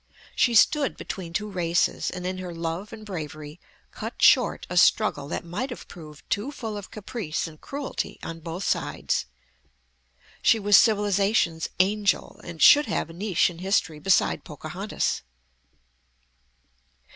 [0.35, 3.59] She stood between two races, and in her love and bravery
[3.91, 8.39] cut short a struggle that might have proved too full of caprice and cruelty on
[8.39, 9.27] both sides.
[10.41, 15.21] She was civilization's angel, and should have a niche in history beside Pocahontas.